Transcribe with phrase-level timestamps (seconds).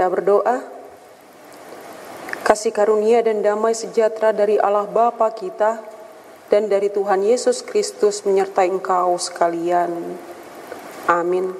[0.00, 0.64] kita berdoa.
[2.40, 5.76] Kasih karunia dan damai sejahtera dari Allah Bapa kita
[6.48, 9.92] dan dari Tuhan Yesus Kristus menyertai engkau sekalian.
[11.04, 11.52] Amin.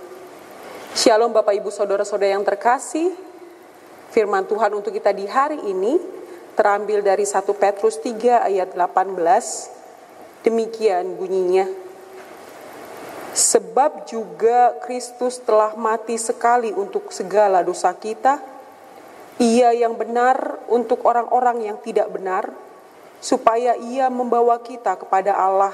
[0.97, 3.12] Shalom Bapak Ibu Saudara-saudara yang terkasih.
[4.08, 6.00] Firman Tuhan untuk kita di hari ini
[6.56, 10.48] terambil dari 1 Petrus 3 ayat 18.
[10.48, 11.69] Demikian bunyinya.
[13.31, 18.42] Sebab juga Kristus telah mati sekali untuk segala dosa kita,
[19.39, 22.50] ia yang benar untuk orang-orang yang tidak benar,
[23.22, 25.72] supaya ia membawa kita kepada Allah.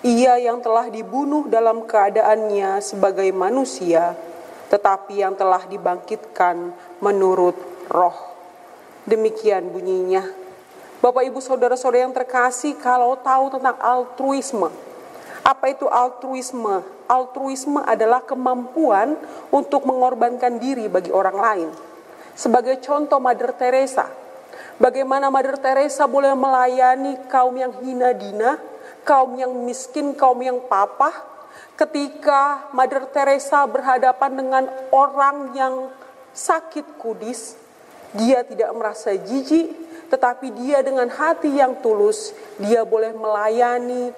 [0.00, 4.16] Ia yang telah dibunuh dalam keadaannya sebagai manusia,
[4.68, 7.56] tetapi yang telah dibangkitkan menurut
[7.88, 8.16] roh.
[9.08, 10.24] Demikian bunyinya.
[11.00, 14.68] Bapak ibu saudara-saudara yang terkasih kalau tahu tentang altruisme,
[15.50, 16.86] apa itu altruisme?
[17.10, 19.18] Altruisme adalah kemampuan
[19.50, 21.68] untuk mengorbankan diri bagi orang lain.
[22.38, 24.06] Sebagai contoh Mother Teresa,
[24.78, 28.62] bagaimana Mother Teresa boleh melayani kaum yang hina dina,
[29.02, 31.10] kaum yang miskin, kaum yang papa,
[31.74, 35.74] ketika Mother Teresa berhadapan dengan orang yang
[36.30, 37.58] sakit kudis,
[38.14, 39.74] dia tidak merasa jijik,
[40.10, 44.14] tetapi dia dengan hati yang tulus, dia boleh melayani,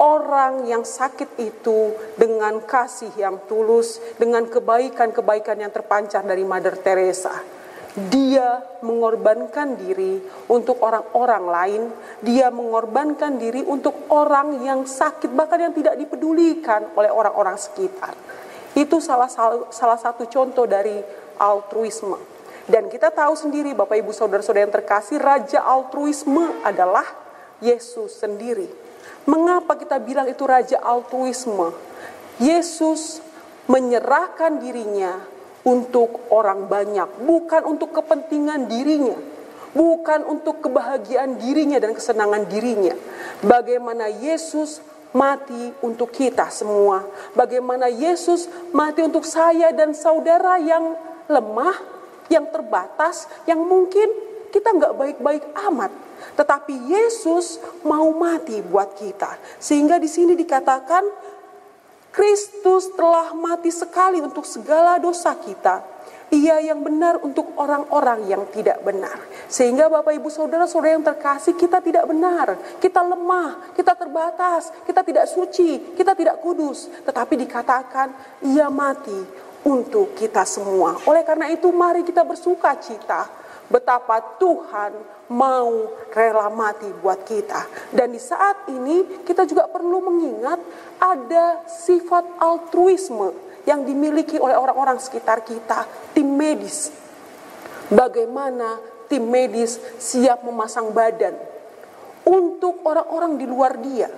[0.00, 7.32] orang yang sakit itu dengan kasih yang tulus, dengan kebaikan-kebaikan yang terpancar dari Mother Teresa.
[7.96, 10.20] Dia mengorbankan diri
[10.52, 11.82] untuk orang-orang lain,
[12.20, 18.12] dia mengorbankan diri untuk orang yang sakit, bahkan yang tidak dipedulikan oleh orang-orang sekitar.
[18.76, 19.32] Itu salah,
[19.72, 21.00] salah satu contoh dari
[21.40, 22.20] altruisme.
[22.68, 27.08] Dan kita tahu sendiri Bapak Ibu Saudara-saudara yang terkasih, Raja altruisme adalah
[27.64, 28.68] Yesus sendiri
[29.26, 31.74] Mengapa kita bilang itu raja altruisme?
[32.38, 33.24] Yesus
[33.66, 35.18] menyerahkan dirinya
[35.66, 39.18] untuk orang banyak, bukan untuk kepentingan dirinya,
[39.74, 42.94] bukan untuk kebahagiaan dirinya dan kesenangan dirinya.
[43.42, 44.78] Bagaimana Yesus
[45.10, 47.02] mati untuk kita semua,
[47.34, 50.94] bagaimana Yesus mati untuk saya dan saudara yang
[51.26, 51.74] lemah,
[52.30, 54.06] yang terbatas, yang mungkin
[54.54, 56.05] kita nggak baik-baik amat.
[56.36, 59.40] Tetapi Yesus mau mati buat kita.
[59.56, 61.02] Sehingga di sini dikatakan
[62.12, 65.84] Kristus telah mati sekali untuk segala dosa kita.
[66.32, 69.14] Ia yang benar untuk orang-orang yang tidak benar.
[69.46, 72.58] Sehingga Bapak Ibu Saudara-saudara yang terkasih kita tidak benar.
[72.82, 76.90] Kita lemah, kita terbatas, kita tidak suci, kita tidak kudus.
[77.06, 78.10] Tetapi dikatakan
[78.42, 79.14] ia mati
[79.62, 80.98] untuk kita semua.
[81.06, 84.92] Oleh karena itu mari kita bersuka cita betapa Tuhan
[85.32, 87.90] mau rela mati buat kita.
[87.90, 90.60] Dan di saat ini kita juga perlu mengingat
[91.02, 93.34] ada sifat altruisme
[93.66, 96.94] yang dimiliki oleh orang-orang sekitar kita, tim medis.
[97.90, 98.78] Bagaimana
[99.10, 101.34] tim medis siap memasang badan
[102.26, 104.10] untuk orang-orang di luar dia.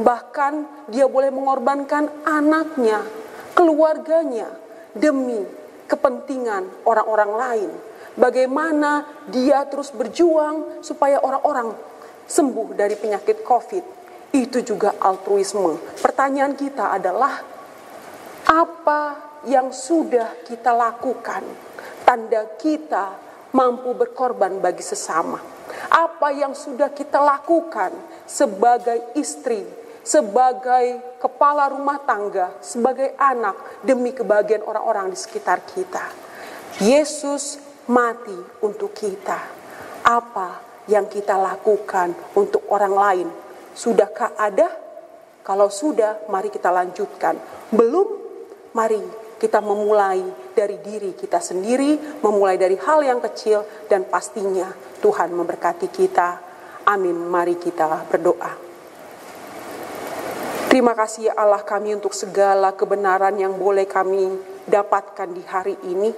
[0.00, 3.04] Bahkan dia boleh mengorbankan anaknya,
[3.52, 4.48] keluarganya
[4.96, 5.38] demi
[5.86, 7.70] kepentingan orang-orang lain
[8.20, 11.72] bagaimana dia terus berjuang supaya orang-orang
[12.28, 13.84] sembuh dari penyakit COVID.
[14.30, 15.98] Itu juga altruisme.
[15.98, 17.42] Pertanyaan kita adalah
[18.46, 19.02] apa
[19.48, 21.42] yang sudah kita lakukan
[22.06, 23.18] tanda kita
[23.56, 25.40] mampu berkorban bagi sesama.
[25.90, 27.90] Apa yang sudah kita lakukan
[28.26, 29.66] sebagai istri,
[30.06, 36.06] sebagai kepala rumah tangga, sebagai anak demi kebahagiaan orang-orang di sekitar kita.
[36.78, 39.38] Yesus mati untuk kita.
[40.06, 43.28] Apa yang kita lakukan untuk orang lain?
[43.74, 44.70] Sudahkah ada?
[45.42, 47.34] Kalau sudah, mari kita lanjutkan.
[47.74, 48.06] Belum?
[48.70, 49.02] Mari
[49.40, 50.22] kita memulai
[50.52, 54.70] dari diri kita sendiri, memulai dari hal yang kecil, dan pastinya
[55.00, 56.28] Tuhan memberkati kita.
[56.86, 57.16] Amin.
[57.16, 58.70] Mari kita berdoa.
[60.70, 64.38] Terima kasih ya Allah kami untuk segala kebenaran yang boleh kami
[64.70, 66.14] dapatkan di hari ini.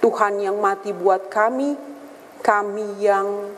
[0.00, 1.74] Tuhan yang mati buat kami,
[2.44, 3.50] kami yang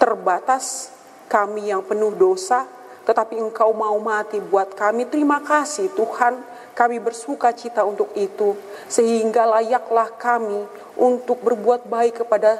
[0.00, 0.90] terbatas,
[1.30, 2.66] kami yang penuh dosa,
[3.06, 5.06] tetapi Engkau mau mati buat kami.
[5.06, 6.40] Terima kasih Tuhan,
[6.72, 8.56] kami bersuka cita untuk itu,
[8.88, 10.64] sehingga layaklah kami
[10.96, 12.56] untuk berbuat baik kepada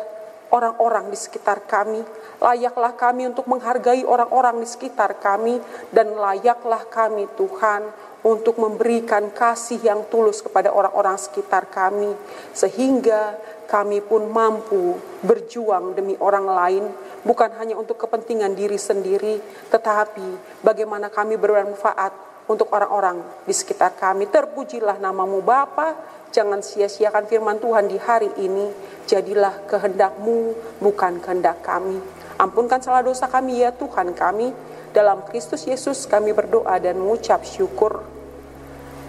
[0.53, 2.03] orang-orang di sekitar kami.
[2.41, 5.63] Layaklah kami untuk menghargai orang-orang di sekitar kami,
[5.95, 12.13] dan layaklah kami Tuhan untuk memberikan kasih yang tulus kepada orang-orang sekitar kami,
[12.53, 13.37] sehingga
[13.71, 16.85] kami pun mampu berjuang demi orang lain,
[17.23, 19.39] bukan hanya untuk kepentingan diri sendiri,
[19.71, 22.13] tetapi bagaimana kami bermanfaat
[22.51, 24.27] untuk orang-orang di sekitar kami.
[24.27, 25.95] Terpujilah namamu Bapa,
[26.35, 28.75] jangan sia-siakan firman Tuhan di hari ini.
[29.07, 32.03] Jadilah kehendakmu, bukan kehendak kami.
[32.43, 34.51] Ampunkan salah dosa kami ya Tuhan kami.
[34.91, 38.03] Dalam Kristus Yesus kami berdoa dan mengucap syukur.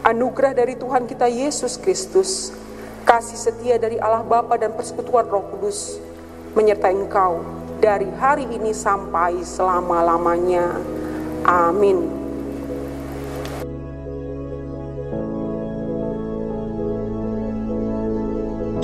[0.05, 2.53] Anugerah dari Tuhan kita Yesus Kristus,
[3.01, 5.97] kasih setia dari Allah Bapa dan persekutuan Roh Kudus
[6.53, 7.41] menyertai engkau
[7.81, 10.69] dari hari ini sampai selama-lamanya.
[11.49, 12.05] Amin.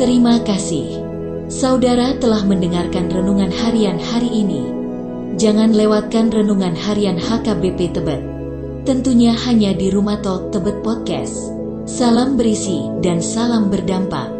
[0.01, 1.01] Terima kasih.
[1.45, 4.86] Saudara telah mendengarkan renungan harian hari ini.
[5.37, 8.25] Jangan lewatkan renungan harian HKBP Tebet.
[8.89, 11.53] Tentunya hanya di Rumah Talk Tebet Podcast.
[11.85, 14.36] Salam berisi dan salam berdampak.